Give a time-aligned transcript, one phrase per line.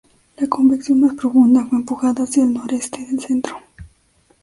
[0.39, 3.61] La convección más profunda fue empujada hacia el noreste del centro.